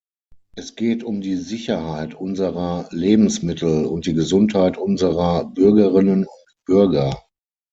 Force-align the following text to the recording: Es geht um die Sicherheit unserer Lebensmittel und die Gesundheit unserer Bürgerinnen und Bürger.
Es 0.55 0.75
geht 0.75 1.03
um 1.03 1.21
die 1.21 1.35
Sicherheit 1.35 2.15
unserer 2.15 2.87
Lebensmittel 2.89 3.85
und 3.85 4.07
die 4.07 4.15
Gesundheit 4.15 4.75
unserer 4.75 5.45
Bürgerinnen 5.45 6.21
und 6.21 6.65
Bürger. 6.65 7.23